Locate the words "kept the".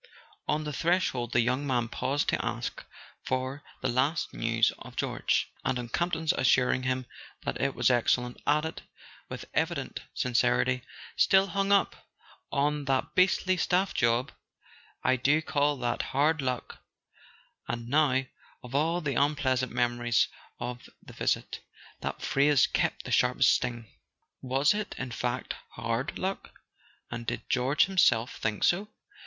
22.65-23.11